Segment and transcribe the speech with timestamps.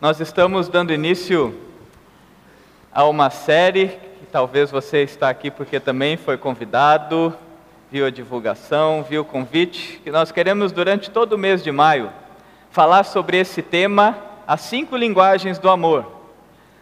[0.00, 1.54] Nós estamos dando início
[2.90, 7.36] a uma série que talvez você está aqui porque também foi convidado,
[7.90, 12.10] viu a divulgação, viu o convite, que nós queremos durante todo o mês de maio
[12.70, 14.16] falar sobre esse tema,
[14.46, 16.10] as cinco linguagens do amor.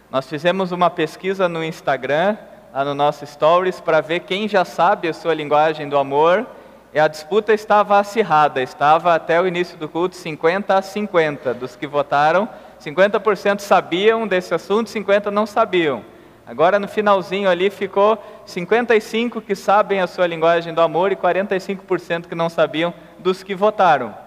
[0.09, 2.37] Nós fizemos uma pesquisa no Instagram,
[2.73, 6.47] lá no nosso Stories, para ver quem já sabe a sua linguagem do amor.
[6.93, 11.75] E a disputa estava acirrada, estava até o início do culto 50 a 50 dos
[11.75, 12.47] que votaram
[12.79, 16.03] 50% sabiam desse assunto, 50% não sabiam.
[16.49, 22.27] Agora no finalzinho ali ficou 55 que sabem a sua linguagem do amor e 45%
[22.27, 24.17] que não sabiam dos que votaram.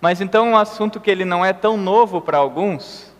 [0.00, 3.12] Mas então um assunto que ele não é tão novo para alguns,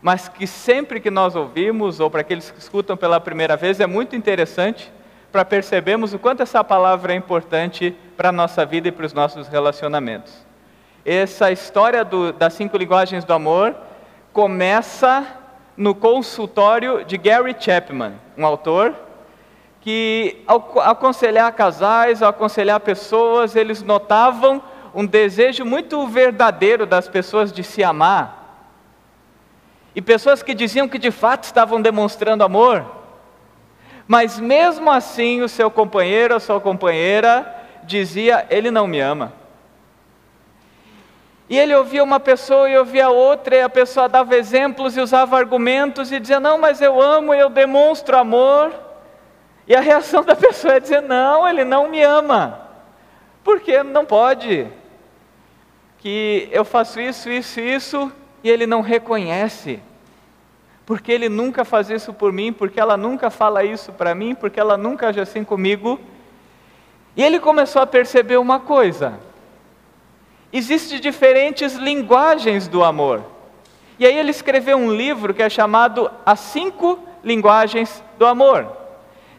[0.00, 3.86] mas que sempre que nós ouvimos ou para aqueles que escutam pela primeira vez é
[3.86, 4.90] muito interessante
[5.30, 9.12] para percebermos o quanto essa palavra é importante para a nossa vida e para os
[9.12, 10.32] nossos relacionamentos.
[11.04, 13.76] Essa história do, das cinco linguagens do amor
[14.38, 15.26] começa
[15.76, 18.94] no consultório de Gary Chapman, um autor
[19.80, 24.62] que, ao aconselhar casais, ao aconselhar pessoas, eles notavam
[24.94, 28.70] um desejo muito verdadeiro das pessoas de se amar.
[29.92, 32.86] E pessoas que diziam que de fato estavam demonstrando amor,
[34.06, 39.32] mas mesmo assim o seu companheiro, a sua companheira, dizia: Ele não me ama.
[41.48, 45.38] E ele ouvia uma pessoa e ouvia outra, e a pessoa dava exemplos e usava
[45.38, 48.72] argumentos e dizia: Não, mas eu amo, eu demonstro amor.
[49.66, 52.68] E a reação da pessoa é dizer: Não, ele não me ama.
[53.42, 54.66] Porque não pode.
[55.98, 58.12] Que eu faço isso, isso, isso,
[58.44, 59.80] e ele não reconhece.
[60.84, 64.60] Porque ele nunca faz isso por mim, porque ela nunca fala isso para mim, porque
[64.60, 65.98] ela nunca age assim comigo.
[67.16, 69.27] E ele começou a perceber uma coisa
[70.52, 73.22] Existem diferentes linguagens do amor.
[73.98, 78.66] E aí ele escreveu um livro que é chamado As Cinco Linguagens do Amor.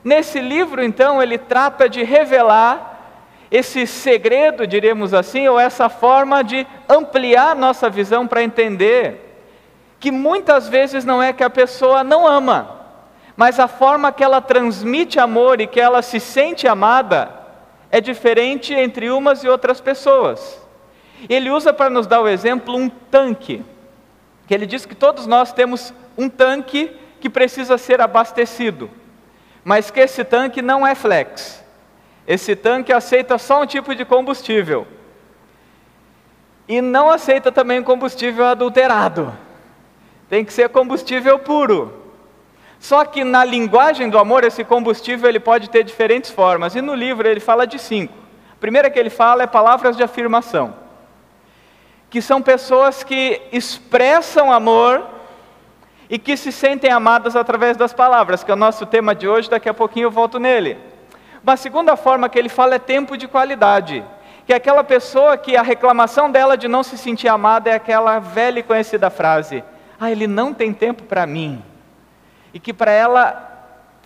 [0.03, 2.97] Nesse livro, então, ele trata de revelar
[3.51, 9.25] esse segredo, diremos assim, ou essa forma de ampliar nossa visão para entender
[9.99, 12.79] que muitas vezes não é que a pessoa não ama,
[13.35, 17.29] mas a forma que ela transmite amor e que ela se sente amada
[17.91, 20.61] é diferente entre umas e outras pessoas.
[21.27, 23.65] Ele usa para nos dar o exemplo um tanque,
[24.47, 28.89] que ele diz que todos nós temos um tanque que precisa ser abastecido,
[29.63, 31.63] mas que esse tanque não é flex.
[32.25, 34.87] Esse tanque aceita só um tipo de combustível.
[36.67, 39.33] E não aceita também combustível adulterado.
[40.29, 41.91] Tem que ser combustível puro.
[42.79, 46.75] Só que na linguagem do amor, esse combustível ele pode ter diferentes formas.
[46.75, 48.13] E no livro ele fala de cinco.
[48.53, 50.88] A primeira que ele fala é palavras de afirmação
[52.09, 55.05] que são pessoas que expressam amor
[56.09, 59.49] e que se sentem amadas através das palavras, que é o nosso tema de hoje,
[59.49, 60.77] daqui a pouquinho eu volto nele.
[61.43, 64.03] Uma segunda forma que ele fala é tempo de qualidade,
[64.45, 68.17] que é aquela pessoa que a reclamação dela de não se sentir amada é aquela
[68.17, 69.63] velha e conhecida frase:
[69.99, 71.63] "Ah, ele não tem tempo para mim".
[72.51, 73.45] E que para ela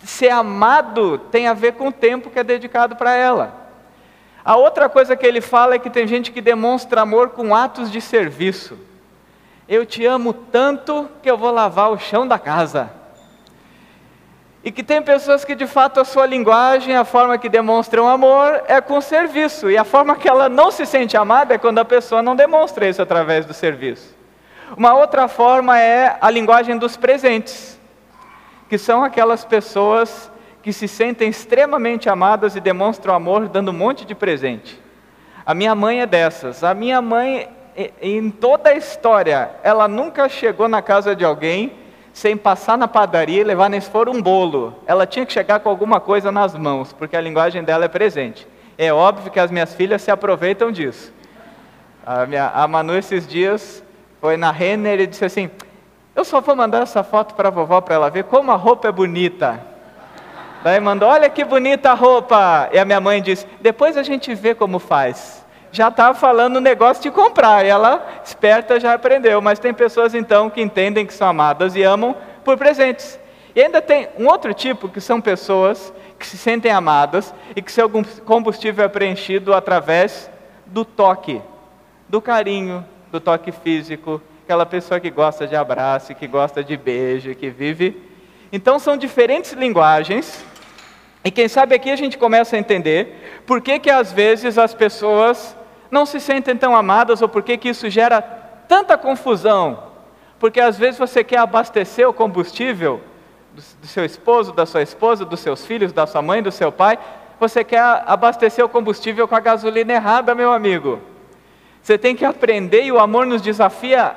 [0.04, 3.63] ser amado tem a ver com o tempo que é dedicado para ela.
[4.44, 7.90] A outra coisa que ele fala é que tem gente que demonstra amor com atos
[7.90, 8.78] de serviço.
[9.66, 12.90] Eu te amo tanto que eu vou lavar o chão da casa.
[14.62, 18.62] E que tem pessoas que de fato a sua linguagem, a forma que demonstram amor
[18.68, 19.70] é com serviço.
[19.70, 22.86] E a forma que ela não se sente amada é quando a pessoa não demonstra
[22.86, 24.14] isso através do serviço.
[24.76, 27.78] Uma outra forma é a linguagem dos presentes,
[28.68, 30.30] que são aquelas pessoas
[30.64, 34.80] que se sentem extremamente amadas e demonstram amor dando um monte de presente.
[35.44, 36.64] A minha mãe é dessas.
[36.64, 37.50] A minha mãe,
[38.00, 41.74] em toda a história, ela nunca chegou na casa de alguém
[42.14, 44.74] sem passar na padaria e levar nem se for um bolo.
[44.86, 48.48] Ela tinha que chegar com alguma coisa nas mãos, porque a linguagem dela é presente.
[48.78, 51.12] É óbvio que as minhas filhas se aproveitam disso.
[52.06, 53.84] A, minha, a Manu esses dias
[54.18, 55.50] foi na Renner e disse assim:
[56.16, 58.88] Eu só vou mandar essa foto para a vovó para ela ver como a roupa
[58.88, 59.73] é bonita.
[60.64, 62.70] Daí mandou, olha que bonita a roupa.
[62.72, 65.44] E a minha mãe disse, depois a gente vê como faz.
[65.70, 67.66] Já estava falando o negócio de comprar.
[67.66, 69.42] E ela, esperta, já aprendeu.
[69.42, 73.20] Mas tem pessoas então que entendem que são amadas e amam por presentes.
[73.54, 77.70] E ainda tem um outro tipo que são pessoas que se sentem amadas e que
[77.70, 77.90] seu
[78.24, 80.30] combustível é preenchido através
[80.64, 81.42] do toque,
[82.08, 82.82] do carinho,
[83.12, 88.02] do toque físico, aquela pessoa que gosta de abraço, que gosta de beijo, que vive.
[88.50, 90.42] Então são diferentes linguagens
[91.24, 94.74] e quem sabe aqui a gente começa a entender por que, que às vezes as
[94.74, 95.56] pessoas
[95.90, 98.20] não se sentem tão amadas ou por que, que isso gera
[98.68, 99.84] tanta confusão.
[100.38, 103.00] Porque às vezes você quer abastecer o combustível
[103.54, 106.98] do seu esposo, da sua esposa, dos seus filhos, da sua mãe, do seu pai,
[107.38, 111.00] você quer abastecer o combustível com a gasolina errada, meu amigo.
[111.80, 114.16] Você tem que aprender e o amor nos desafia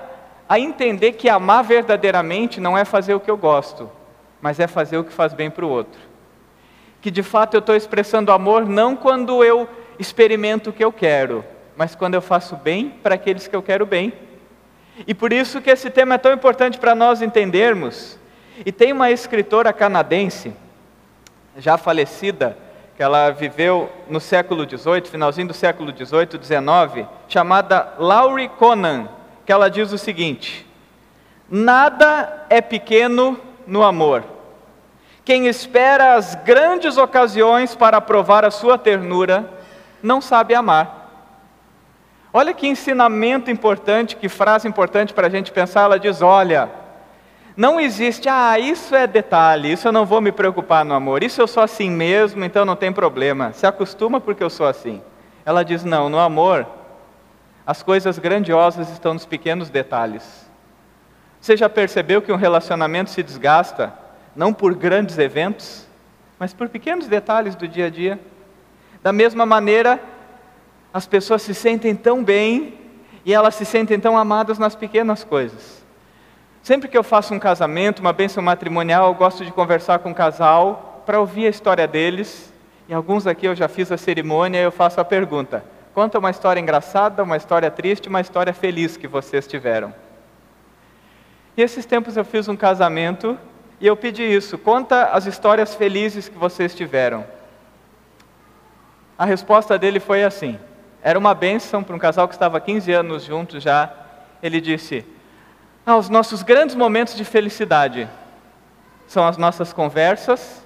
[0.50, 3.90] a entender que amar verdadeiramente não é fazer o que eu gosto,
[4.42, 6.07] mas é fazer o que faz bem para o outro.
[7.08, 9.66] Que de fato eu estou expressando amor não quando eu
[9.98, 11.42] experimento o que eu quero,
[11.74, 14.12] mas quando eu faço bem para aqueles que eu quero bem.
[15.08, 18.20] E por isso que esse tema é tão importante para nós entendermos.
[18.66, 20.52] E tem uma escritora canadense,
[21.58, 22.58] já falecida,
[22.98, 29.08] que ela viveu no século XVIII, finalzinho do século XVIII, XIX, chamada Laurie Conan,
[29.46, 30.68] que ela diz o seguinte:
[31.50, 34.36] Nada é pequeno no amor.
[35.28, 39.60] Quem espera as grandes ocasiões para provar a sua ternura,
[40.02, 41.36] não sabe amar.
[42.32, 45.82] Olha que ensinamento importante, que frase importante para a gente pensar.
[45.82, 46.70] Ela diz: Olha,
[47.58, 51.42] não existe, ah, isso é detalhe, isso eu não vou me preocupar no amor, isso
[51.42, 53.52] eu sou assim mesmo, então não tem problema.
[53.52, 55.02] Se acostuma porque eu sou assim.
[55.46, 56.66] Ela diz: Não, no amor,
[57.66, 60.50] as coisas grandiosas estão nos pequenos detalhes.
[61.42, 64.07] Você já percebeu que um relacionamento se desgasta
[64.38, 65.88] não por grandes eventos,
[66.38, 68.20] mas por pequenos detalhes do dia a dia?
[69.02, 70.00] Da mesma maneira,
[70.94, 72.76] as pessoas se sentem tão bem
[73.26, 75.84] e elas se sentem tão amadas nas pequenas coisas.
[76.62, 80.12] Sempre que eu faço um casamento, uma bênção matrimonial, eu gosto de conversar com o
[80.12, 82.54] um casal para ouvir a história deles.
[82.88, 85.64] E alguns aqui eu já fiz a cerimônia e eu faço a pergunta:
[85.96, 89.92] Conta uma história engraçada, uma história triste, uma história feliz que vocês tiveram.
[91.56, 93.36] E esses tempos eu fiz um casamento
[93.80, 97.26] e eu pedi isso: conta as histórias felizes que vocês tiveram.
[99.18, 100.60] A resposta dele foi assim:
[101.02, 103.94] era uma bênção para um casal que estava 15 anos juntos já.
[104.42, 105.06] Ele disse:
[105.86, 108.10] ah, os nossos grandes momentos de felicidade
[109.08, 110.66] são as nossas conversas,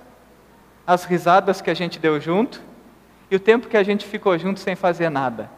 [0.85, 2.61] as risadas que a gente deu junto
[3.29, 5.49] e o tempo que a gente ficou junto sem fazer nada.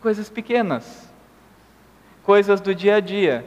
[0.00, 1.12] Coisas pequenas,
[2.22, 3.44] coisas do dia a dia,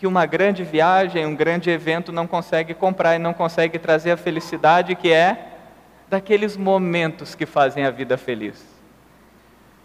[0.00, 4.16] que uma grande viagem, um grande evento não consegue comprar e não consegue trazer a
[4.16, 5.48] felicidade que é
[6.08, 8.64] daqueles momentos que fazem a vida feliz.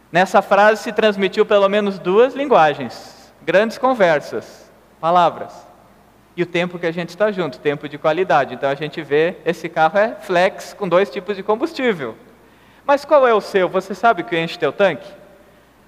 [0.10, 4.72] Nessa frase se transmitiu pelo menos duas linguagens, grandes conversas,
[5.02, 5.54] palavras
[6.34, 8.54] e o tempo que a gente está junto, tempo de qualidade.
[8.54, 12.16] Então a gente vê, esse carro é flex com dois tipos de combustível.
[12.86, 13.68] Mas qual é o seu?
[13.68, 15.12] Você sabe que enche teu tanque?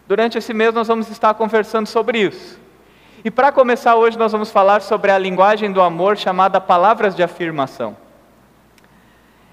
[0.05, 2.66] Durante esse mês nós vamos estar conversando sobre isso.
[3.25, 7.23] E para começar hoje nós vamos falar sobre a linguagem do amor chamada palavras de
[7.23, 7.97] afirmação.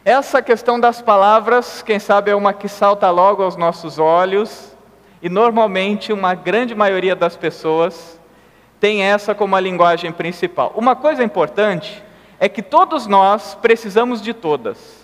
[0.05, 4.77] Essa questão das palavras, quem sabe é uma que salta logo aos nossos olhos,
[5.23, 8.21] e normalmente uma grande maioria das pessoas
[8.79, 10.75] tem essa como a linguagem principal.
[10.77, 12.05] Uma coisa importante
[12.39, 15.03] é que todos nós precisamos de todas.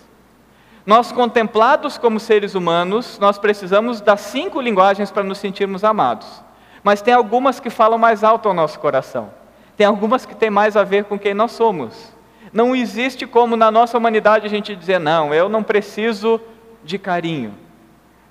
[0.85, 6.43] Nós, contemplados como seres humanos, nós precisamos das cinco linguagens para nos sentirmos amados.
[6.83, 9.31] Mas tem algumas que falam mais alto ao nosso coração.
[9.77, 12.13] Tem algumas que têm mais a ver com quem nós somos.
[12.51, 16.41] Não existe como na nossa humanidade a gente dizer, não, eu não preciso
[16.83, 17.53] de carinho.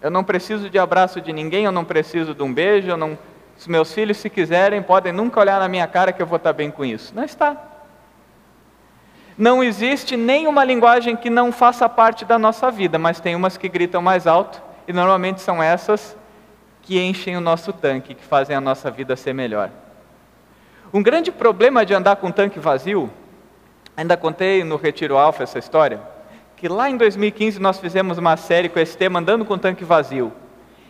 [0.01, 3.19] Eu não preciso de abraço de ninguém, eu não preciso de um beijo, eu não
[3.61, 6.55] os meus filhos, se quiserem, podem nunca olhar na minha cara que eu vou estar
[6.55, 7.13] bem com isso.
[7.15, 7.55] Não está.
[9.37, 13.69] Não existe nenhuma linguagem que não faça parte da nossa vida, mas tem umas que
[13.69, 16.17] gritam mais alto, e normalmente são essas
[16.91, 19.71] que enchem o nosso tanque, que fazem a nossa vida ser melhor.
[20.93, 23.09] Um grande problema de andar com tanque vazio,
[23.97, 26.01] ainda contei no Retiro Alfa essa história,
[26.57, 30.33] que lá em 2015 nós fizemos uma série com esse tema, Andando com Tanque Vazio.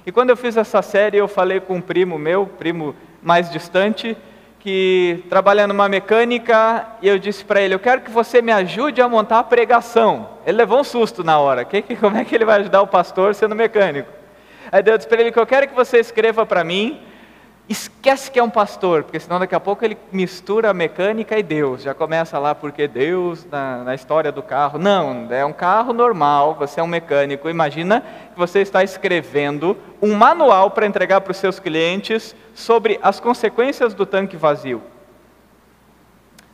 [0.06, 4.16] E quando eu fiz essa série, eu falei com um primo meu, primo mais distante,
[4.58, 9.02] que trabalha numa mecânica, e eu disse para ele: Eu quero que você me ajude
[9.02, 10.30] a montar a pregação.
[10.46, 12.86] Ele levou um susto na hora: que, que, como é que ele vai ajudar o
[12.86, 14.19] pastor sendo mecânico?
[14.70, 17.00] Aí eu disse para ele que eu quero que você escreva para mim
[17.70, 21.82] esquece que é um pastor, porque senão daqui a pouco ele mistura mecânica e Deus.
[21.82, 24.76] Já começa lá porque Deus na, na, história do carro.
[24.76, 27.48] Não, é um carro normal, você é um mecânico.
[27.48, 28.00] Imagina
[28.32, 33.94] que você está escrevendo um manual para entregar para os seus clientes sobre as consequências
[33.94, 34.82] do tanque vazio.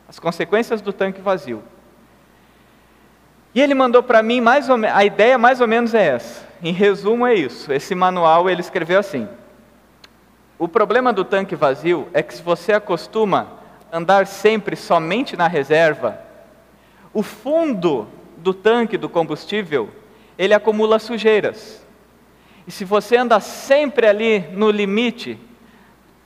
[0.07, 1.63] As consequências do tanque vazio.
[3.57, 6.45] E ele mandou para mim mais ou menos, a ideia mais ou menos é essa.
[6.61, 7.73] Em resumo é isso.
[7.73, 9.27] Esse manual ele escreveu assim:
[10.59, 13.47] o problema do tanque vazio é que se você acostuma
[13.91, 16.21] andar sempre somente na reserva,
[17.11, 19.89] o fundo do tanque do combustível,
[20.37, 21.83] ele acumula sujeiras.
[22.67, 25.39] E se você anda sempre ali no limite,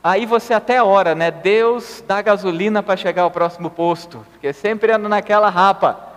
[0.04, 1.30] Aí você até ora, né?
[1.30, 6.11] Deus dá gasolina para chegar ao próximo posto, porque sempre anda naquela rapa.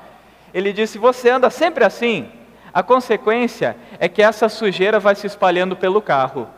[0.55, 2.31] Ele disse: você anda sempre assim.
[2.73, 6.49] A consequência é que essa sujeira vai se espalhando pelo carro.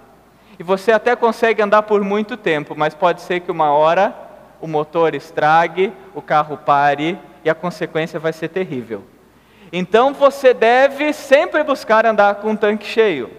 [0.59, 4.15] E você até consegue andar por muito tempo, mas pode ser que uma hora
[4.61, 9.05] o motor estrague, o carro pare e a consequência vai ser terrível.
[9.71, 13.31] Então você deve sempre buscar andar com o tanque cheio,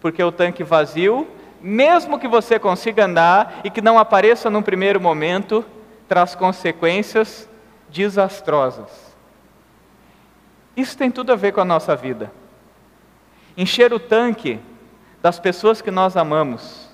[0.00, 1.26] porque o tanque vazio,
[1.60, 5.64] mesmo que você consiga andar e que não apareça num primeiro momento,
[6.06, 7.48] traz consequências
[7.88, 9.07] desastrosas.
[10.78, 12.30] Isso tem tudo a ver com a nossa vida.
[13.56, 14.60] Encher o tanque
[15.20, 16.88] das pessoas que nós amamos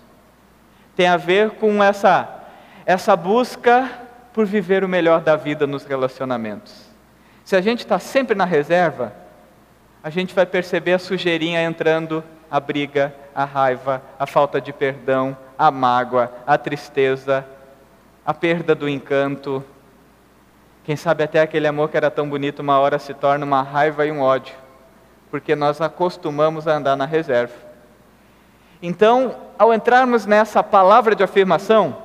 [0.97, 2.47] tem a ver com essa,
[2.87, 3.91] essa busca
[4.33, 6.87] por viver o melhor da vida nos relacionamentos.
[7.45, 9.13] Se a gente está sempre na reserva,
[10.03, 15.37] a gente vai perceber a sujeirinha entrando, a briga, a raiva, a falta de perdão,
[15.59, 17.45] a mágoa, a tristeza,
[18.25, 19.63] a perda do encanto.
[20.85, 24.05] Quem sabe até aquele amor que era tão bonito, uma hora se torna uma raiva
[24.05, 24.55] e um ódio,
[25.31, 27.55] porque nós acostumamos a andar na reserva.
[28.83, 31.97] Então, ao entrarmos nessa palavra de afirmação,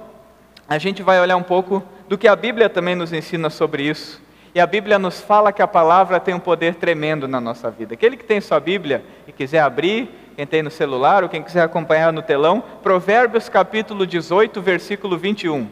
[0.66, 4.22] a gente vai olhar um pouco do que a Bíblia também nos ensina sobre isso.
[4.56, 7.96] E a Bíblia nos fala que a palavra tem um poder tremendo na nossa vida.
[7.96, 11.64] Aquele que tem sua Bíblia e quiser abrir, quem tem no celular ou quem quiser
[11.64, 15.68] acompanhar no telão, Provérbios capítulo 18, versículo 21.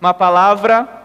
[0.00, 1.03] Uma palavra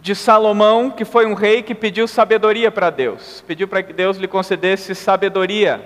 [0.00, 4.16] de Salomão, que foi um rei que pediu sabedoria para Deus, pediu para que Deus
[4.16, 5.84] lhe concedesse sabedoria.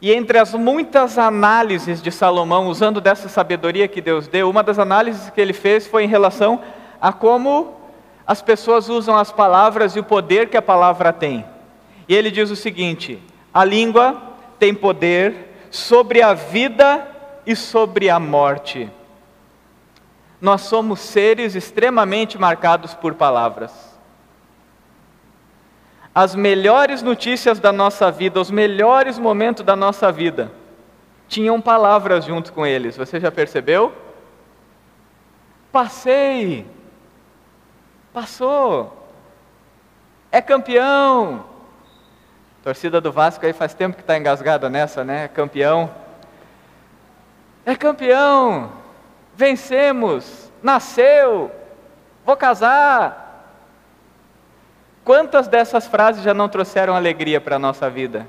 [0.00, 4.78] E entre as muitas análises de Salomão, usando dessa sabedoria que Deus deu, uma das
[4.78, 6.60] análises que ele fez foi em relação
[7.00, 7.74] a como
[8.26, 11.44] as pessoas usam as palavras e o poder que a palavra tem.
[12.08, 13.22] E ele diz o seguinte:
[13.52, 14.20] a língua
[14.58, 17.06] tem poder sobre a vida
[17.46, 18.90] e sobre a morte.
[20.40, 23.72] Nós somos seres extremamente marcados por palavras.
[26.14, 30.50] As melhores notícias da nossa vida, os melhores momentos da nossa vida,
[31.28, 32.96] tinham palavras junto com eles.
[32.96, 33.92] Você já percebeu?
[35.72, 36.66] Passei,
[38.16, 39.10] Passou.
[40.32, 41.44] É campeão.
[42.64, 45.28] Torcida do Vasco aí faz tempo que está engasgada nessa, né?
[45.28, 45.90] Campeão.
[47.66, 48.72] É campeão.
[49.36, 50.50] Vencemos.
[50.62, 51.50] Nasceu.
[52.24, 53.24] Vou casar.
[55.04, 58.26] Quantas dessas frases já não trouxeram alegria para a nossa vida?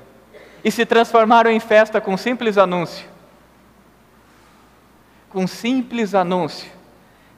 [0.62, 3.08] E se transformaram em festa com um simples anúncio?
[5.30, 6.70] Com um simples anúncio.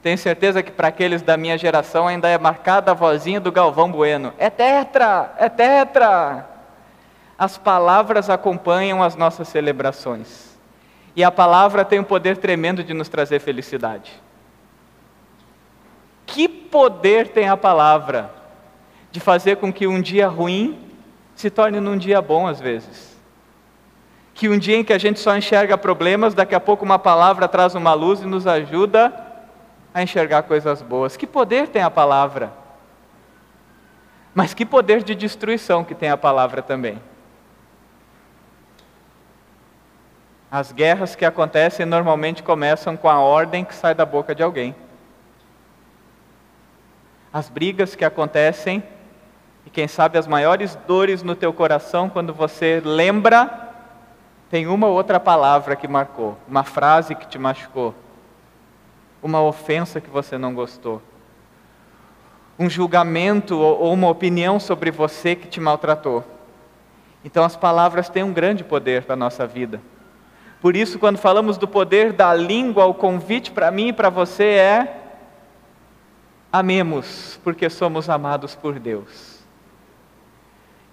[0.02, 3.90] Tenho certeza que para aqueles da minha geração ainda é marcada a vozinha do Galvão
[3.90, 4.32] Bueno.
[4.36, 6.46] É tetra, é tetra.
[7.38, 10.49] As palavras acompanham as nossas celebrações.
[11.14, 14.12] E a palavra tem um poder tremendo de nos trazer felicidade.
[16.26, 18.30] Que poder tem a palavra
[19.10, 20.78] de fazer com que um dia ruim
[21.34, 23.18] se torne num dia bom às vezes?
[24.32, 27.48] Que um dia em que a gente só enxerga problemas, daqui a pouco uma palavra
[27.48, 29.12] traz uma luz e nos ajuda
[29.92, 31.16] a enxergar coisas boas.
[31.16, 32.52] Que poder tem a palavra?
[34.32, 37.00] Mas que poder de destruição que tem a palavra também.
[40.50, 44.74] As guerras que acontecem normalmente começam com a ordem que sai da boca de alguém.
[47.32, 48.82] As brigas que acontecem,
[49.64, 53.68] e quem sabe as maiores dores no teu coração quando você lembra,
[54.50, 57.94] tem uma ou outra palavra que marcou, uma frase que te machucou
[59.22, 61.02] uma ofensa que você não gostou,
[62.58, 66.24] um julgamento ou uma opinião sobre você que te maltratou.
[67.24, 69.80] Então, as palavras têm um grande poder para a nossa vida.
[70.60, 74.44] Por isso, quando falamos do poder da língua, o convite para mim e para você
[74.44, 74.96] é:
[76.52, 79.40] amemos, porque somos amados por Deus.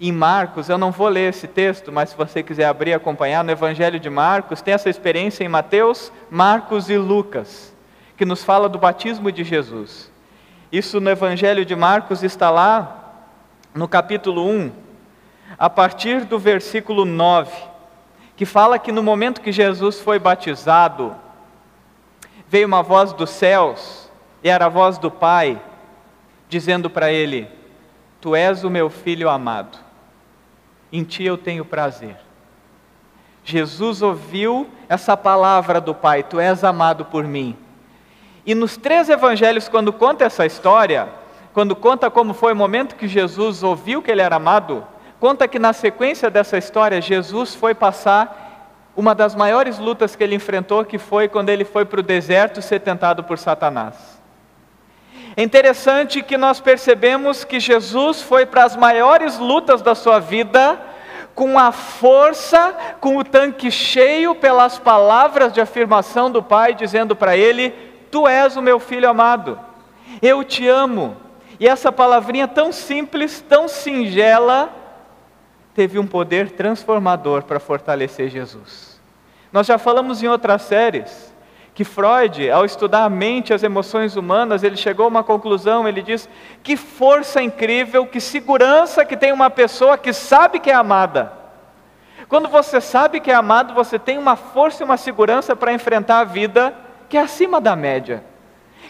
[0.00, 3.42] Em Marcos, eu não vou ler esse texto, mas se você quiser abrir e acompanhar
[3.42, 7.76] no Evangelho de Marcos, tem essa experiência em Mateus, Marcos e Lucas
[8.18, 10.10] que nos fala do batismo de Jesus.
[10.72, 13.14] Isso no Evangelho de Marcos está lá
[13.72, 14.72] no capítulo 1,
[15.56, 17.52] a partir do versículo 9,
[18.38, 21.12] que fala que no momento que Jesus foi batizado,
[22.46, 24.08] veio uma voz dos céus,
[24.44, 25.60] e era a voz do Pai,
[26.48, 27.50] dizendo para ele:
[28.20, 29.76] Tu és o meu filho amado,
[30.92, 32.16] em ti eu tenho prazer.
[33.42, 37.56] Jesus ouviu essa palavra do Pai: Tu és amado por mim.
[38.46, 41.08] E nos três evangelhos, quando conta essa história,
[41.52, 44.86] quando conta como foi o momento que Jesus ouviu que ele era amado,
[45.20, 48.46] conta que na sequência dessa história, Jesus foi passar
[48.96, 52.60] uma das maiores lutas que ele enfrentou, que foi quando ele foi para o deserto
[52.60, 54.18] ser tentado por Satanás.
[55.36, 60.80] É interessante que nós percebemos que Jesus foi para as maiores lutas da sua vida
[61.32, 67.36] com a força, com o tanque cheio pelas palavras de afirmação do Pai, dizendo para
[67.36, 67.70] ele:
[68.10, 69.56] Tu és o meu filho amado,
[70.20, 71.16] eu te amo.
[71.60, 74.68] E essa palavrinha tão simples, tão singela,
[75.78, 79.00] teve um poder transformador para fortalecer Jesus.
[79.52, 81.32] Nós já falamos em outras séries
[81.72, 85.86] que Freud, ao estudar a mente e as emoções humanas, ele chegou a uma conclusão,
[85.86, 86.28] ele diz:
[86.64, 91.32] que força incrível, que segurança que tem uma pessoa que sabe que é amada.
[92.28, 96.18] Quando você sabe que é amado, você tem uma força e uma segurança para enfrentar
[96.18, 96.74] a vida
[97.08, 98.24] que é acima da média,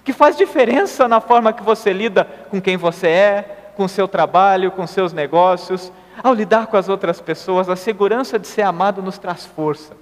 [0.03, 4.71] que faz diferença na forma que você lida com quem você é, com seu trabalho,
[4.71, 9.19] com seus negócios, ao lidar com as outras pessoas, a segurança de ser amado nos
[9.19, 9.97] traz força.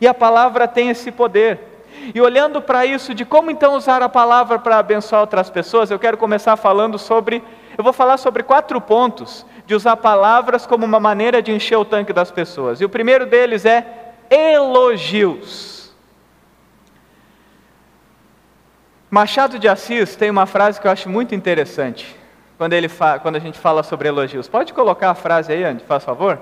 [0.00, 1.60] E a palavra tem esse poder.
[2.14, 5.98] E olhando para isso, de como então usar a palavra para abençoar outras pessoas, eu
[5.98, 7.42] quero começar falando sobre.
[7.76, 11.84] Eu vou falar sobre quatro pontos de usar palavras como uma maneira de encher o
[11.84, 12.80] tanque das pessoas.
[12.80, 15.94] E o primeiro deles é elogios.
[19.10, 22.16] Machado de Assis tem uma frase que eu acho muito interessante
[22.58, 22.88] quando, ele
[23.22, 24.48] quando a gente fala sobre elogios.
[24.48, 26.40] Pode colocar a frase aí, Andy, faz favor?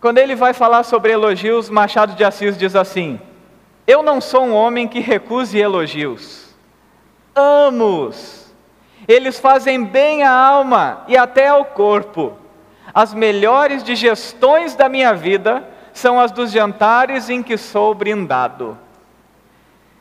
[0.00, 3.20] Quando ele vai falar sobre elogios, Machado de Assis diz assim:
[3.90, 6.54] eu não sou um homem que recuse elogios.
[7.34, 8.54] Amo-os.
[9.08, 12.38] Eles fazem bem à alma e até ao corpo.
[12.94, 18.78] As melhores digestões da minha vida são as dos jantares em que sou brindado.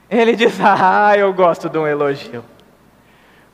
[0.07, 2.45] Ele diz: Ah, eu gosto de um elogio.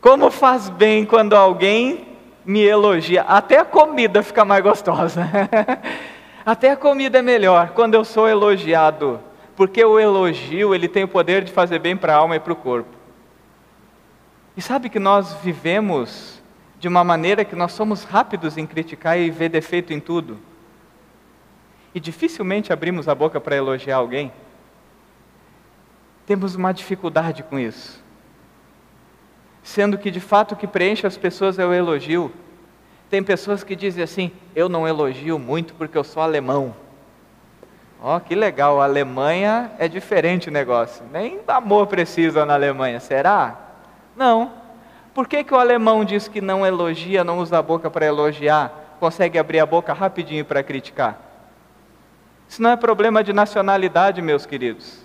[0.05, 2.05] Como faz bem quando alguém
[2.45, 3.23] me elogia.
[3.23, 5.27] Até a comida fica mais gostosa.
[6.45, 9.19] Até a comida é melhor quando eu sou elogiado
[9.55, 12.53] porque o elogio ele tem o poder de fazer bem para a alma e para
[12.53, 12.95] o corpo.
[14.55, 16.39] E sabe que nós vivemos
[16.79, 20.37] de uma maneira que nós somos rápidos em criticar e ver defeito em tudo.
[21.95, 24.31] E dificilmente abrimos a boca para elogiar alguém.
[26.27, 28.04] Temos uma dificuldade com isso.
[29.65, 32.31] Sendo que de fato o que preenche as pessoas é o elogio.
[33.09, 36.75] Tem pessoas que dizem assim: eu não elogio muito porque eu sou alemão.
[37.99, 41.03] Ó, oh, que legal, a Alemanha é diferente o negócio.
[41.11, 43.59] Nem amor precisa na Alemanha, será?
[44.15, 44.51] Não.
[45.15, 48.97] Por que, que o alemão diz que não elogia, não usa a boca para elogiar,
[48.99, 51.19] consegue abrir a boca rapidinho para criticar?
[52.47, 54.99] Isso não é problema de nacionalidade, meus queridos.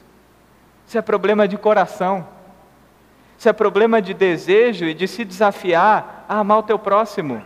[0.86, 2.28] Isso é problema de coração.
[3.40, 7.42] Isso é problema de desejo e de se desafiar a amar o teu próximo.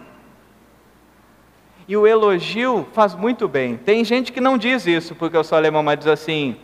[1.87, 3.77] E o elogio faz muito bem.
[3.77, 6.57] Tem gente que não diz isso porque eu sou alemão, mas diz assim: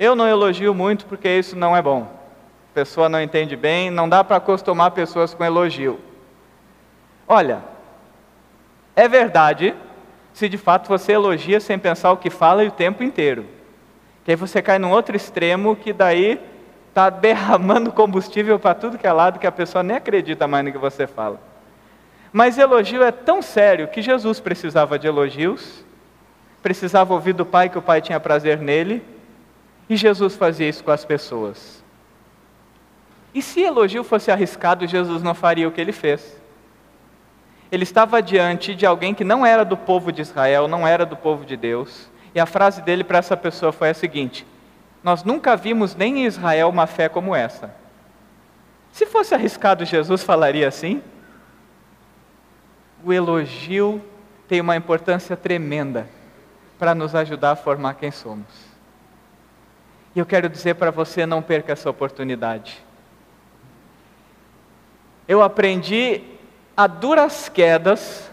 [0.00, 2.12] eu não elogio muito porque isso não é bom.
[2.72, 6.00] A pessoa não entende bem, não dá para acostumar pessoas com elogio.
[7.28, 7.62] Olha,
[8.96, 9.76] é verdade
[10.32, 13.46] se de fato você elogia sem pensar o que fala e o tempo inteiro.
[14.24, 16.55] Que aí você cai num outro extremo que daí
[16.96, 20.72] está derramando combustível para tudo que é lado que a pessoa nem acredita mais no
[20.72, 21.38] que você fala.
[22.32, 25.84] Mas elogio é tão sério que Jesus precisava de elogios,
[26.62, 29.04] precisava ouvir do Pai que o Pai tinha prazer nele,
[29.90, 31.84] e Jesus fazia isso com as pessoas.
[33.34, 36.40] E se elogio fosse arriscado, Jesus não faria o que ele fez.
[37.70, 41.14] Ele estava diante de alguém que não era do povo de Israel, não era do
[41.16, 44.46] povo de Deus, e a frase dele para essa pessoa foi a seguinte:
[45.06, 47.74] Nós nunca vimos nem em Israel uma fé como essa.
[48.92, 51.02] Se fosse arriscado, Jesus falaria assim?
[53.06, 54.02] o elogio
[54.48, 56.08] tem uma importância tremenda
[56.76, 58.46] para nos ajudar a formar quem somos.
[60.14, 62.84] E eu quero dizer para você: não perca essa oportunidade.
[65.28, 66.22] Eu aprendi
[66.76, 68.28] a duras quedas,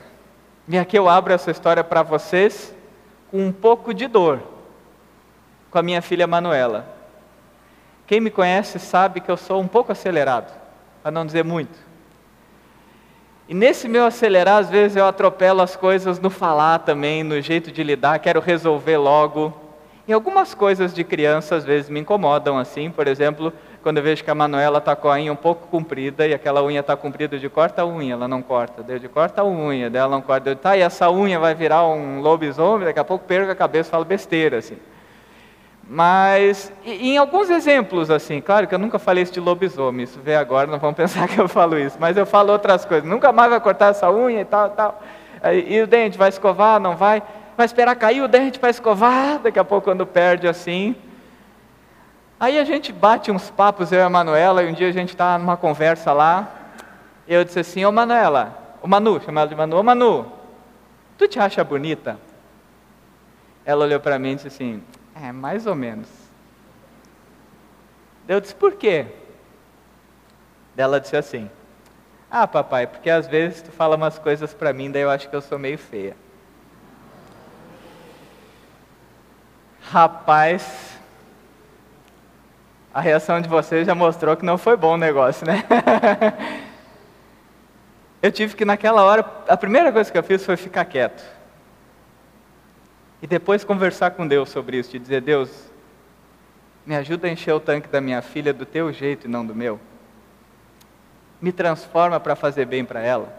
[0.67, 2.75] e aqui eu abro essa história para vocês,
[3.29, 4.41] com um pouco de dor,
[5.73, 6.85] com a minha filha Manuela.
[8.05, 10.53] Quem me conhece sabe que eu sou um pouco acelerado,
[11.01, 11.75] para não dizer muito.
[13.49, 17.71] E nesse meu acelerar, às vezes eu atropelo as coisas no falar também, no jeito
[17.71, 19.51] de lidar, quero resolver logo.
[20.07, 24.23] E algumas coisas de criança às vezes me incomodam assim, por exemplo, quando eu vejo
[24.23, 27.39] que a Manuela está com a unha um pouco comprida e aquela unha está comprida,
[27.39, 30.55] de corta a unha, ela não corta, eu de corta a unha, dela não corta,
[30.55, 33.91] tá, e essa unha vai virar um lobisomem, daqui a pouco perco a cabeça e
[33.91, 34.77] falo besteira assim.
[35.87, 40.35] Mas, em alguns exemplos, assim, claro que eu nunca falei isso de lobisomem, isso vê
[40.35, 43.49] agora, não vão pensar que eu falo isso, mas eu falo outras coisas, nunca mais
[43.49, 45.03] vai cortar essa unha e tal, tal.
[45.67, 47.21] E o dente, vai escovar, não vai?
[47.55, 50.95] vai esperar cair o dente para escovar, daqui a pouco quando perde assim.
[52.39, 55.09] Aí a gente bate uns papos, eu e a Manuela, e um dia a gente
[55.09, 56.51] está numa conversa lá,
[57.27, 60.25] eu disse assim, ô Manuela, o Manu, chamado de Manu, ô Manu,
[61.17, 62.17] tu te acha bonita?
[63.65, 64.83] Ela olhou para mim e disse assim,
[65.23, 66.09] é, mais ou menos.
[68.27, 69.05] Eu disse, por quê?
[70.75, 71.49] Ela disse assim,
[72.29, 75.35] ah papai, porque às vezes tu fala umas coisas para mim, daí eu acho que
[75.35, 76.17] eu sou meio feia.
[79.81, 80.99] Rapaz,
[82.93, 85.63] a reação de vocês já mostrou que não foi bom o negócio, né?
[88.21, 91.23] eu tive que naquela hora, a primeira coisa que eu fiz foi ficar quieto.
[93.23, 95.71] E depois conversar com Deus sobre isso, e dizer, Deus,
[96.85, 99.55] me ajuda a encher o tanque da minha filha do teu jeito e não do
[99.55, 99.79] meu.
[101.41, 103.33] Me transforma para fazer bem para ela.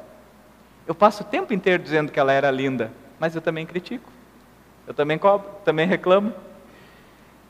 [0.86, 4.10] Eu passo o tempo inteiro dizendo que ela era linda, mas eu também critico.
[4.86, 6.32] Eu também cobro, também reclamo.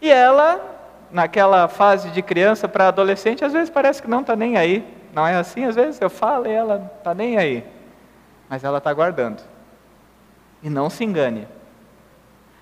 [0.02, 0.60] E ela,
[1.12, 4.84] naquela fase de criança para adolescente, às vezes parece que não está nem aí.
[5.14, 5.66] Não é assim?
[5.66, 7.64] Às vezes eu falo e ela está nem aí.
[8.48, 9.40] Mas ela está guardando.
[10.64, 11.46] E não se engane.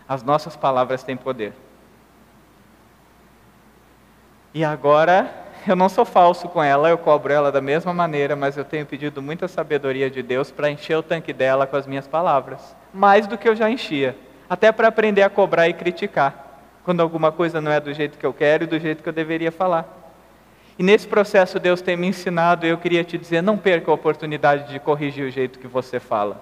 [0.09, 1.53] As nossas palavras têm poder.
[4.55, 5.31] E agora,
[5.67, 8.85] eu não sou falso com ela, eu cobro ela da mesma maneira, mas eu tenho
[8.85, 12.77] pedido muita sabedoria de Deus para encher o tanque dela com as minhas palavras.
[12.93, 14.17] Mais do que eu já enchia
[14.53, 18.27] até para aprender a cobrar e criticar, quando alguma coisa não é do jeito que
[18.27, 19.87] eu quero e do jeito que eu deveria falar.
[20.79, 23.95] E nesse processo Deus tem me ensinado, e eu queria te dizer, não perca a
[23.95, 26.39] oportunidade de corrigir o jeito que você fala.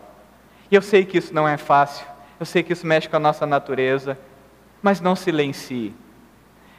[0.68, 2.04] E eu sei que isso não é fácil,
[2.40, 4.18] eu sei que isso mexe com a nossa natureza,
[4.82, 5.94] mas não silencie.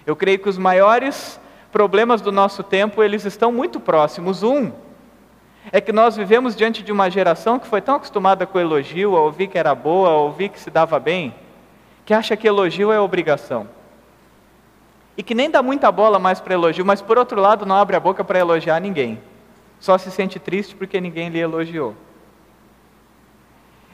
[0.07, 1.39] Eu creio que os maiores
[1.71, 4.41] problemas do nosso tempo, eles estão muito próximos.
[4.41, 4.71] Um,
[5.71, 9.21] é que nós vivemos diante de uma geração que foi tão acostumada com elogio, a
[9.21, 11.35] ouvir que era boa, a ouvir que se dava bem,
[12.03, 13.69] que acha que elogio é obrigação.
[15.15, 17.95] E que nem dá muita bola mais para elogio, mas por outro lado não abre
[17.95, 19.21] a boca para elogiar ninguém.
[19.79, 21.95] Só se sente triste porque ninguém lhe elogiou.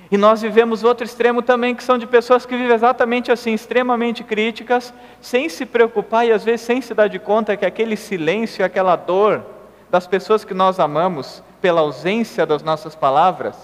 [0.09, 4.23] E nós vivemos outro extremo também, que são de pessoas que vivem exatamente assim, extremamente
[4.23, 8.63] críticas, sem se preocupar e às vezes sem se dar de conta que aquele silêncio,
[8.63, 9.43] aquela dor
[9.89, 13.57] das pessoas que nós amamos, pela ausência das nossas palavras,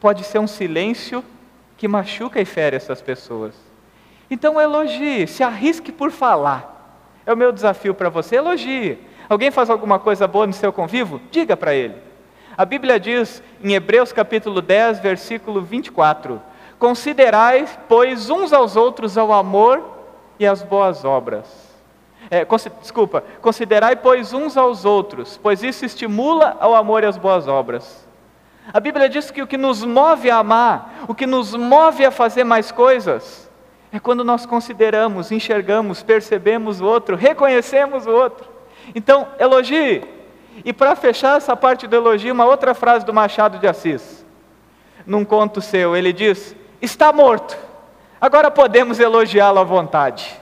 [0.00, 1.24] pode ser um silêncio
[1.76, 3.54] que machuca e fere essas pessoas.
[4.30, 6.74] Então elogie, se arrisque por falar.
[7.24, 8.98] É o meu desafio para você, elogie.
[9.28, 11.20] Alguém faz alguma coisa boa no seu convívio?
[11.30, 12.07] Diga para ele.
[12.58, 16.42] A Bíblia diz em Hebreus capítulo 10, versículo 24:
[16.78, 19.82] Considerai, pois, uns aos outros ao amor
[20.38, 21.68] e às boas obras
[22.30, 22.44] é,
[22.80, 28.06] desculpa, considerai, pois, uns aos outros, pois isso estimula ao amor e às boas obras.
[28.72, 32.10] A Bíblia diz que o que nos move a amar, o que nos move a
[32.10, 33.48] fazer mais coisas,
[33.90, 38.46] é quando nós consideramos, enxergamos, percebemos o outro, reconhecemos o outro.
[38.94, 40.17] Então, elogie.
[40.64, 44.24] E para fechar essa parte do elogio, uma outra frase do Machado de Assis.
[45.06, 47.56] Num conto seu, ele diz: Está morto,
[48.20, 50.38] agora podemos elogiá-lo à vontade.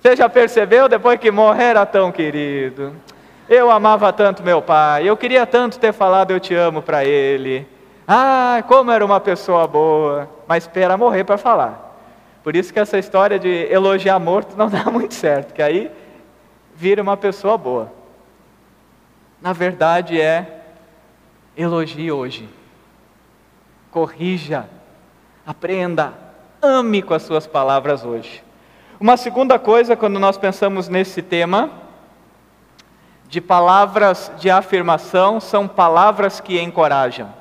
[0.00, 2.94] Você já percebeu depois que morrer era tão querido?
[3.48, 7.66] Eu amava tanto meu pai, eu queria tanto ter falado eu te amo para ele.
[8.06, 11.90] Ah, como era uma pessoa boa, mas espera morrer para falar.
[12.42, 15.90] Por isso que essa história de elogiar morto não dá muito certo, que aí
[16.74, 17.92] vira uma pessoa boa.
[19.40, 20.62] Na verdade é
[21.56, 22.48] elogie hoje.
[23.90, 24.68] Corrija,
[25.46, 26.12] aprenda,
[26.60, 28.42] ame com as suas palavras hoje.
[29.00, 31.70] Uma segunda coisa, quando nós pensamos nesse tema,
[33.28, 37.32] de palavras de afirmação, são palavras que encorajam,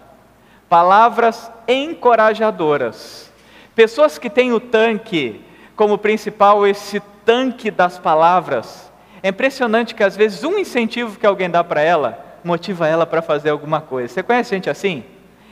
[0.70, 3.32] palavras encorajadoras.
[3.76, 5.44] Pessoas que têm o tanque
[5.76, 8.89] como principal, esse tanque das palavras,
[9.22, 13.22] é impressionante que às vezes um incentivo que alguém dá para ela motiva ela para
[13.22, 14.14] fazer alguma coisa.
[14.14, 15.04] Você conhece gente assim?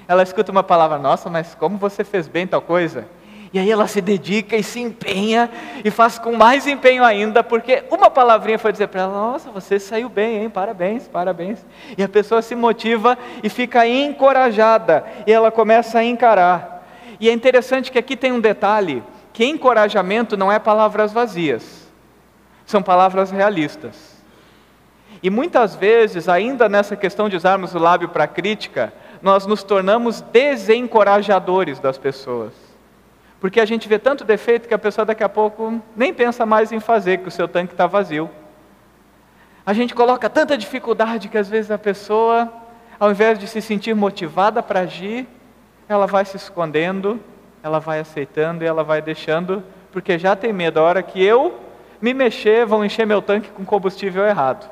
[0.08, 3.06] Ela escuta uma palavra, nossa, mas como você fez bem tal coisa?
[3.54, 5.50] E aí ela se dedica e se empenha
[5.84, 9.80] e faz com mais empenho ainda, porque uma palavrinha foi dizer para ela: Nossa, você
[9.80, 10.50] saiu bem, hein?
[10.50, 11.66] Parabéns, parabéns.
[11.98, 16.86] E a pessoa se motiva e fica encorajada, e ela começa a encarar.
[17.20, 19.02] E é interessante que aqui tem um detalhe:
[19.32, 21.87] que encorajamento não é palavras vazias,
[22.68, 24.22] são palavras realistas.
[25.24, 30.22] E muitas vezes, ainda nessa questão de usarmos o lábio para crítica, nós nos tornamos
[30.22, 32.54] desencorajadores das pessoas.
[33.40, 36.72] Porque a gente vê tanto defeito que a pessoa daqui a pouco nem pensa mais
[36.72, 38.30] em fazer, que o seu tanque está vazio.
[39.66, 42.52] A gente coloca tanta dificuldade que às vezes a pessoa,
[43.00, 45.26] ao invés de se sentir motivada para agir,
[45.88, 47.20] ela vai se escondendo,
[47.64, 50.80] ela vai aceitando e ela vai deixando, porque já tem medo.
[50.80, 51.67] A hora que eu
[52.02, 54.70] me mexer, vão encher meu tanque com combustível errado,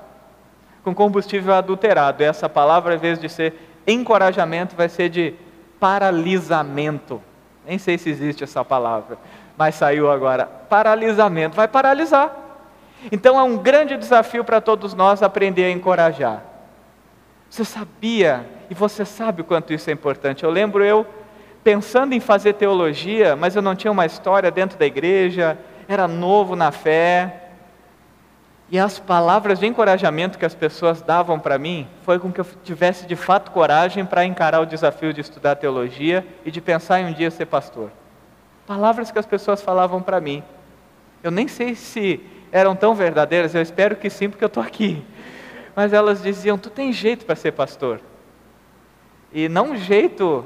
[0.83, 2.21] com combustível adulterado.
[2.21, 3.53] E essa palavra, em vez de ser
[3.87, 5.33] encorajamento, vai ser de
[5.79, 7.21] paralisamento.
[7.65, 9.17] Nem sei se existe essa palavra,
[9.57, 10.45] mas saiu agora.
[10.45, 12.35] Paralisamento, vai paralisar.
[13.11, 16.43] Então é um grande desafio para todos nós aprender a encorajar.
[17.49, 20.43] Você sabia, e você sabe o quanto isso é importante.
[20.43, 21.05] Eu lembro eu
[21.63, 26.55] pensando em fazer teologia, mas eu não tinha uma história dentro da igreja, era novo
[26.55, 27.41] na fé.
[28.69, 32.45] E as palavras de encorajamento que as pessoas davam para mim foi com que eu
[32.63, 37.05] tivesse de fato coragem para encarar o desafio de estudar teologia e de pensar em
[37.05, 37.91] um dia ser pastor.
[38.65, 40.43] Palavras que as pessoas falavam para mim.
[41.21, 42.19] Eu nem sei se
[42.51, 45.03] eram tão verdadeiras, eu espero que sim, porque eu estou aqui.
[45.75, 47.99] Mas elas diziam: Tu tem jeito para ser pastor.
[49.31, 50.45] E não um jeito,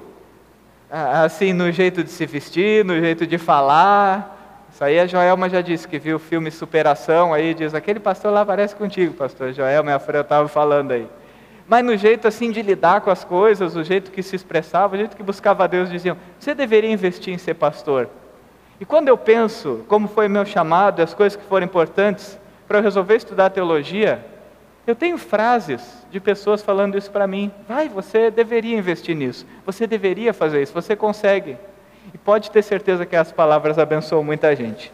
[0.89, 4.38] assim, no jeito de se vestir, no jeito de falar,
[4.71, 8.32] isso aí a Joelma já disse que viu o filme Superação, aí diz, aquele pastor
[8.32, 11.08] lá parece contigo, pastor Joelma, a Freia estava falando aí.
[11.67, 14.97] Mas no jeito assim de lidar com as coisas, o jeito que se expressava, o
[14.97, 18.10] jeito que buscava a Deus, diziam, você deveria investir em ser pastor.
[18.79, 22.84] E quando eu penso como foi meu chamado, as coisas que foram importantes para eu
[22.84, 24.25] resolver estudar teologia,
[24.88, 27.51] eu tenho frases de pessoas falando isso para mim.
[27.67, 29.45] Vai, você deveria investir nisso.
[29.65, 30.73] Você deveria fazer isso.
[30.73, 31.58] Você consegue.
[32.13, 34.91] E pode ter certeza que as palavras abençoam muita gente.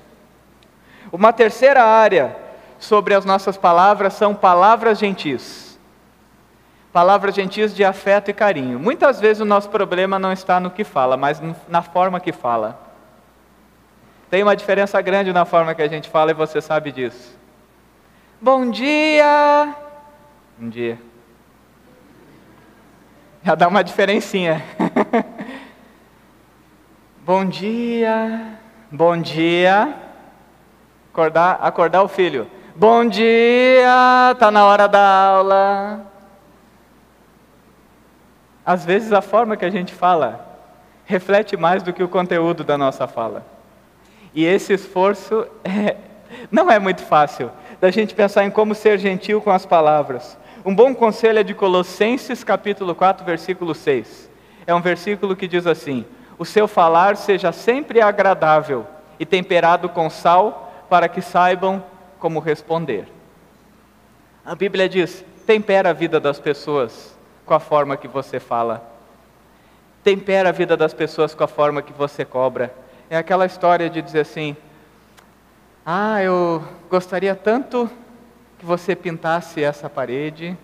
[1.11, 2.35] Uma terceira área
[2.79, 5.79] sobre as nossas palavras são palavras gentis.
[6.91, 8.79] Palavras gentis de afeto e carinho.
[8.79, 12.79] Muitas vezes o nosso problema não está no que fala, mas na forma que fala.
[14.29, 17.37] Tem uma diferença grande na forma que a gente fala e você sabe disso.
[18.41, 19.75] Bom dia!
[20.57, 20.99] Bom dia.
[23.43, 24.63] Já dá uma diferencinha.
[27.25, 28.59] Bom dia,
[28.91, 29.95] bom dia.
[31.11, 32.45] Acordar, acordar o filho.
[32.75, 36.05] Bom dia, está na hora da aula.
[38.63, 40.59] Às vezes a forma que a gente fala
[41.03, 43.43] reflete mais do que o conteúdo da nossa fala.
[44.31, 45.97] E esse esforço é,
[46.51, 47.49] não é muito fácil,
[47.81, 50.37] da gente pensar em como ser gentil com as palavras.
[50.63, 54.29] Um bom conselho é de Colossenses capítulo 4, versículo 6.
[54.67, 56.05] É um versículo que diz assim:
[56.37, 58.85] o seu falar seja sempre agradável
[59.19, 61.83] e temperado com sal, para que saibam
[62.19, 63.07] como responder.
[64.45, 68.83] A Bíblia diz: tempera a vida das pessoas com a forma que você fala.
[70.03, 72.73] Tempera a vida das pessoas com a forma que você cobra.
[73.09, 74.55] É aquela história de dizer assim:
[75.85, 77.89] Ah, eu gostaria tanto
[78.59, 80.57] que você pintasse essa parede.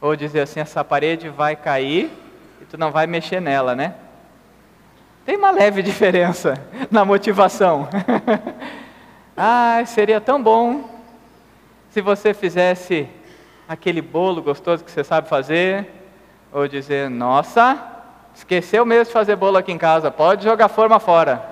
[0.00, 2.23] Ou dizer assim: essa parede vai cair
[2.64, 3.92] e tu não vai mexer nela, né?
[5.26, 6.54] Tem uma leve diferença
[6.90, 7.86] na motivação.
[9.36, 10.88] ah, seria tão bom
[11.90, 13.06] se você fizesse
[13.68, 15.86] aquele bolo gostoso que você sabe fazer,
[16.50, 17.78] ou dizer, nossa,
[18.34, 21.42] esqueceu mesmo de fazer bolo aqui em casa, pode jogar forma fora.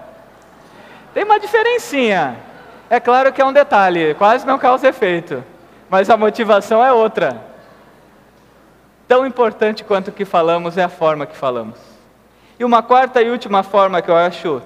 [1.13, 2.39] Tem uma diferencinha.
[2.89, 5.45] É claro que é um detalhe, quase não causa efeito,
[5.91, 7.52] mas a motivação é outra.
[9.13, 11.79] Tão importante quanto o que falamos é a forma que falamos.
[12.59, 14.63] E uma quarta e última forma que eu acho,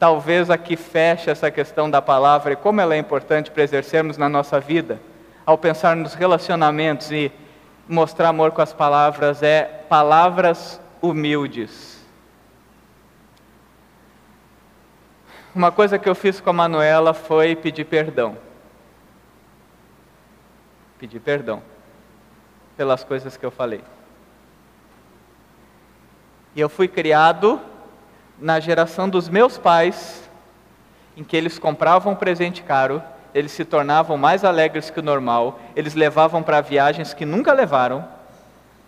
[0.00, 4.18] talvez a que fecha essa questão da palavra e como ela é importante para exercermos
[4.18, 5.00] na nossa vida,
[5.46, 7.30] ao pensar nos relacionamentos e
[7.88, 12.04] mostrar amor com as palavras, é palavras humildes.
[15.54, 18.36] Uma coisa que eu fiz com a Manuela foi pedir perdão.
[20.98, 21.62] Pedir perdão
[22.78, 23.82] pelas coisas que eu falei.
[26.54, 27.60] E eu fui criado
[28.40, 30.30] na geração dos meus pais,
[31.16, 33.02] em que eles compravam um presente caro,
[33.34, 38.06] eles se tornavam mais alegres que o normal, eles levavam para viagens que nunca levaram,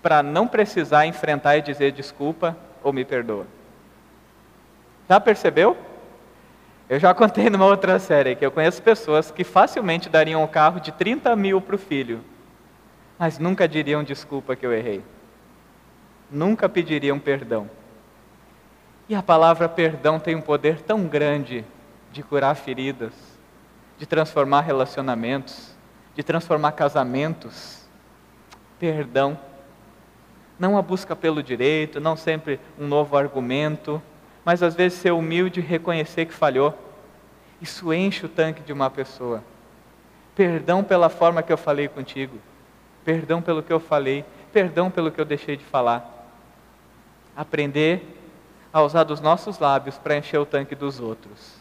[0.01, 3.47] para não precisar enfrentar e dizer desculpa ou me perdoa.
[5.09, 5.77] Já percebeu?
[6.89, 10.79] Eu já contei numa outra série que eu conheço pessoas que facilmente dariam um carro
[10.79, 12.21] de 30 mil para o filho,
[13.21, 15.05] mas nunca diriam desculpa que eu errei.
[16.31, 17.69] Nunca pediriam perdão.
[19.11, 21.63] E a palavra perdão tem um poder tão grande
[22.11, 23.13] de curar feridas,
[23.99, 25.77] de transformar relacionamentos,
[26.15, 27.87] de transformar casamentos.
[28.79, 29.39] Perdão.
[30.59, 34.03] Não a busca pelo direito, não sempre um novo argumento,
[34.47, 36.75] mas às vezes ser humilde e reconhecer que falhou.
[37.61, 39.45] Isso enche o tanque de uma pessoa.
[40.35, 42.39] Perdão pela forma que eu falei contigo
[43.11, 46.29] perdão pelo que eu falei, perdão pelo que eu deixei de falar.
[47.37, 48.07] Aprender
[48.73, 51.57] a usar dos nossos lábios para encher o tanque dos outros.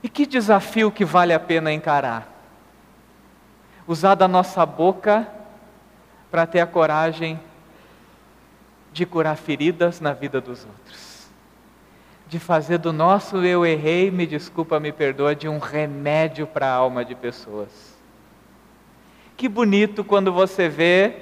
[0.00, 2.28] E que desafio que vale a pena encarar?
[3.84, 5.26] Usar da nossa boca
[6.30, 7.40] para ter a coragem
[8.92, 11.26] de curar feridas na vida dos outros.
[12.28, 16.74] De fazer do nosso eu errei, me desculpa, me perdoa, de um remédio para a
[16.74, 17.91] alma de pessoas.
[19.42, 21.14] Que bonito quando você vê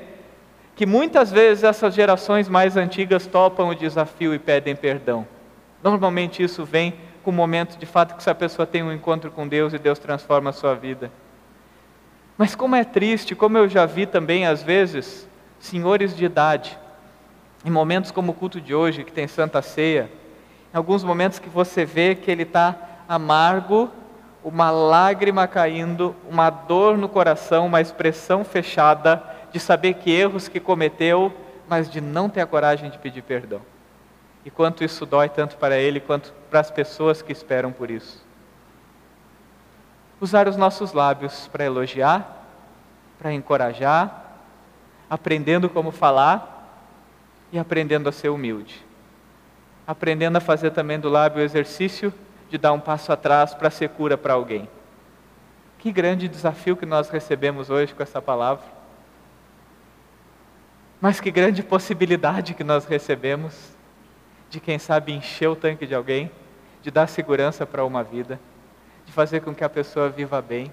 [0.77, 5.27] que muitas vezes essas gerações mais antigas topam o desafio e pedem perdão.
[5.83, 9.49] Normalmente isso vem com o momento de fato que essa pessoa tem um encontro com
[9.49, 11.11] Deus e Deus transforma a sua vida.
[12.37, 15.27] Mas como é triste, como eu já vi também às vezes,
[15.59, 16.79] senhores de idade,
[17.65, 20.13] em momentos como o culto de hoje, que tem Santa Ceia,
[20.75, 22.77] em alguns momentos que você vê que ele está
[23.09, 23.91] amargo,
[24.43, 29.23] uma lágrima caindo, uma dor no coração, uma expressão fechada
[29.53, 31.33] de saber que erros que cometeu,
[31.69, 33.61] mas de não ter a coragem de pedir perdão.
[34.45, 38.25] E quanto isso dói tanto para ele quanto para as pessoas que esperam por isso.
[40.21, 42.47] Usar os nossos lábios para elogiar,
[43.19, 44.39] para encorajar,
[45.09, 46.57] aprendendo como falar
[47.53, 48.85] e aprendendo a ser humilde.
[49.87, 52.13] Aprendendo a fazer também do lábio o exercício
[52.51, 54.69] de dar um passo atrás para ser cura para alguém.
[55.79, 58.65] Que grande desafio que nós recebemos hoje com essa palavra.
[61.01, 63.73] Mas que grande possibilidade que nós recebemos
[64.51, 66.31] de, quem sabe, encher o tanque de alguém,
[66.83, 68.39] de dar segurança para uma vida,
[69.07, 70.71] de fazer com que a pessoa viva bem,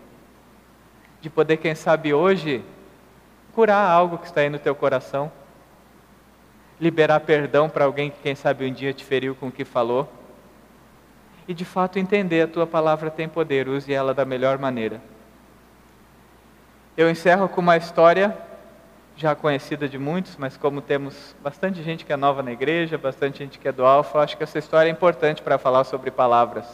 [1.22, 2.63] de poder, quem sabe, hoje,
[3.54, 5.32] curar algo que está aí no teu coração
[6.80, 10.12] liberar perdão para alguém que, quem sabe, um dia te feriu com o que falou.
[11.47, 15.01] E de fato entender a tua palavra tem poder, use ela da melhor maneira.
[16.95, 18.38] Eu encerro com uma história
[19.15, 23.39] já conhecida de muitos, mas como temos bastante gente que é nova na igreja, bastante
[23.39, 26.65] gente que é do Alfa, acho que essa história é importante para falar sobre palavras.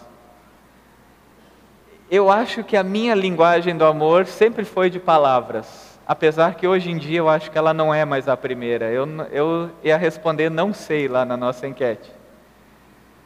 [2.09, 6.91] Eu acho que a minha linguagem do amor sempre foi de palavras apesar que hoje
[6.91, 8.91] em dia eu acho que ela não é mais a primeira.
[8.91, 12.11] Eu, eu ia responder não sei lá na nossa enquete.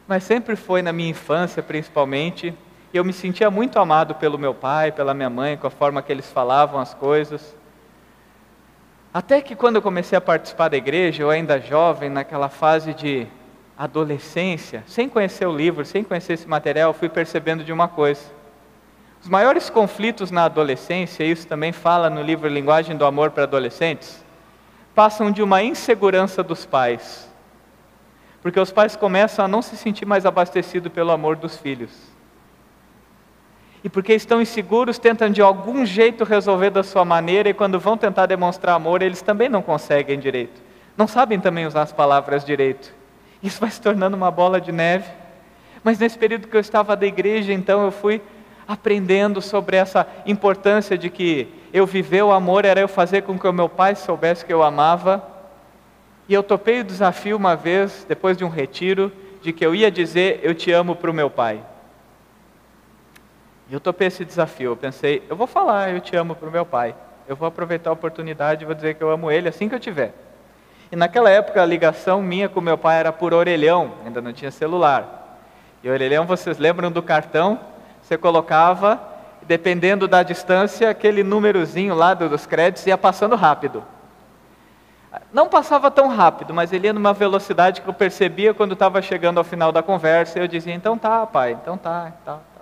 [0.08, 2.52] Mas sempre foi na minha infância, principalmente,
[2.92, 6.02] e eu me sentia muito amado pelo meu pai, pela minha mãe, com a forma
[6.02, 7.54] que eles falavam as coisas.
[9.14, 13.26] Até que quando eu comecei a participar da igreja, eu ainda jovem, naquela fase de
[13.76, 18.38] adolescência, sem conhecer o livro, sem conhecer esse material, fui percebendo de uma coisa
[19.20, 24.24] os maiores conflitos na adolescência, isso também fala no livro Linguagem do Amor para Adolescentes,
[24.94, 27.27] passam de uma insegurança dos pais.
[28.42, 31.90] Porque os pais começam a não se sentir mais abastecidos pelo amor dos filhos.
[33.82, 37.96] E porque estão inseguros, tentam de algum jeito resolver da sua maneira, e quando vão
[37.96, 40.60] tentar demonstrar amor, eles também não conseguem direito.
[40.96, 42.92] Não sabem também usar as palavras direito.
[43.42, 45.08] Isso vai se tornando uma bola de neve.
[45.84, 48.20] Mas nesse período que eu estava da igreja, então eu fui
[48.66, 53.46] aprendendo sobre essa importância de que eu viver o amor era eu fazer com que
[53.46, 55.22] o meu pai soubesse que eu amava.
[56.28, 59.10] E eu topei o desafio uma vez, depois de um retiro,
[59.40, 61.60] de que eu ia dizer eu te amo para o meu pai.
[63.70, 64.72] E eu topei esse desafio.
[64.72, 66.94] Eu pensei, eu vou falar eu te amo para o meu pai.
[67.26, 69.80] Eu vou aproveitar a oportunidade e vou dizer que eu amo ele assim que eu
[69.80, 70.14] tiver.
[70.90, 74.50] E naquela época a ligação minha com meu pai era por orelhão, ainda não tinha
[74.50, 75.38] celular.
[75.82, 77.60] E orelhão, vocês lembram do cartão?
[78.02, 79.00] Você colocava,
[79.42, 83.84] dependendo da distância, aquele númerozinho lá dos créditos ia passando rápido.
[85.32, 89.38] Não passava tão rápido, mas ele ia numa velocidade que eu percebia quando estava chegando
[89.38, 90.38] ao final da conversa.
[90.38, 92.58] E eu dizia: Então tá, pai, então tá, tá, tá.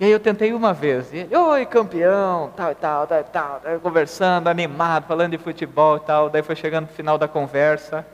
[0.00, 1.12] E aí eu tentei uma vez.
[1.12, 3.60] E ele, oi, campeão, tal, tal, tal, tal.
[3.82, 6.30] Conversando, animado, falando de futebol e tal.
[6.30, 8.06] Daí foi chegando no final da conversa.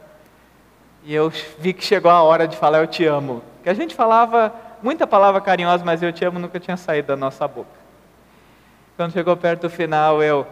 [1.02, 3.42] E eu vi que chegou a hora de falar eu te amo.
[3.62, 4.50] Que a gente falava
[4.82, 7.68] muita palavra carinhosa, mas eu te amo nunca tinha saído da nossa boca.
[8.96, 10.46] Quando chegou perto do final, eu.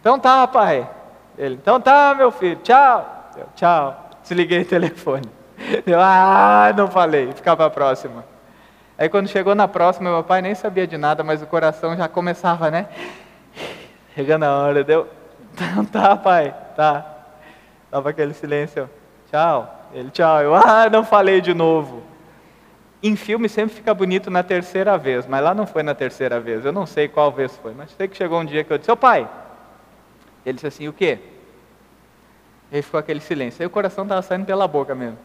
[0.00, 0.88] Então tá, pai.
[1.36, 3.30] Ele, então tá, meu filho, tchau.
[3.36, 4.10] Eu, tchau.
[4.22, 5.28] Desliguei o telefone.
[5.86, 8.24] Eu, ah, não falei, ficar para a próxima.
[8.96, 12.08] Aí quando chegou na próxima, meu pai nem sabia de nada, mas o coração já
[12.08, 12.88] começava, né?
[14.14, 15.06] Chegando a hora, deu.
[15.54, 17.04] Então tá, pai, tá.
[17.90, 18.88] Tava aquele silêncio.
[19.30, 19.88] Tchau.
[19.92, 20.40] Ele, tchau.
[20.42, 22.02] Eu, ah, não falei de novo.
[23.02, 26.64] Em filme sempre fica bonito na terceira vez, mas lá não foi na terceira vez.
[26.64, 28.86] Eu não sei qual vez foi, mas sei que chegou um dia que eu disse,
[28.86, 29.28] seu pai.
[30.48, 31.18] Ele disse assim, o quê?
[32.72, 33.62] Aí ficou aquele silêncio.
[33.62, 35.18] Aí o coração estava saindo pela boca mesmo.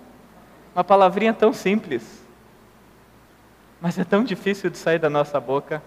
[0.76, 2.22] Uma palavrinha tão simples,
[3.80, 5.82] mas é tão difícil de sair da nossa boca.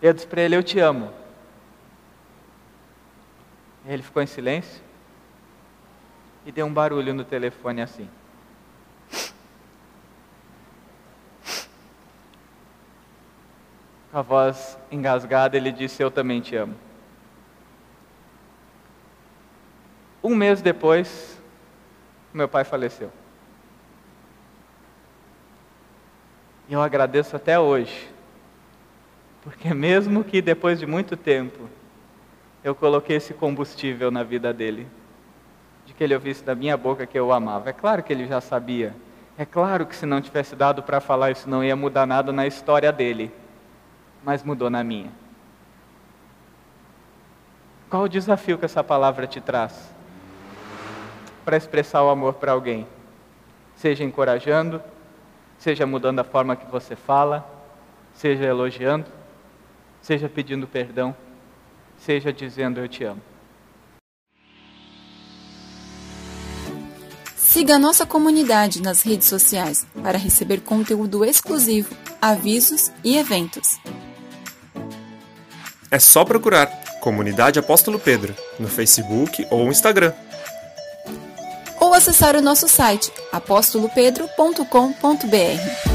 [0.00, 1.12] Eu disse para ele, eu te amo.
[3.84, 4.82] Ele ficou em silêncio.
[6.46, 8.08] E deu um barulho no telefone assim.
[14.10, 16.74] Com a voz engasgada, ele disse: Eu também te amo.
[20.22, 21.40] Um mês depois,
[22.32, 23.10] meu pai faleceu.
[26.68, 28.08] E eu agradeço até hoje,
[29.42, 31.68] porque mesmo que depois de muito tempo
[32.62, 34.86] eu coloquei esse combustível na vida dele,
[35.86, 37.70] de que ele ouvisse da minha boca que eu o amava.
[37.70, 38.94] É claro que ele já sabia.
[39.38, 42.46] É claro que se não tivesse dado para falar isso não ia mudar nada na
[42.46, 43.32] história dele,
[44.22, 45.10] mas mudou na minha.
[47.88, 49.92] Qual o desafio que essa palavra te traz?
[51.50, 52.86] Para expressar o amor para alguém,
[53.74, 54.80] seja encorajando,
[55.58, 57.44] seja mudando a forma que você fala,
[58.14, 59.06] seja elogiando,
[60.00, 61.12] seja pedindo perdão,
[61.98, 63.20] seja dizendo eu te amo.
[67.34, 71.92] Siga a nossa comunidade nas redes sociais para receber conteúdo exclusivo,
[72.22, 73.76] avisos e eventos.
[75.90, 76.68] É só procurar
[77.00, 80.12] Comunidade Apóstolo Pedro no Facebook ou Instagram.
[81.90, 85.89] Ou acessar o nosso site apostolopedro.com.br.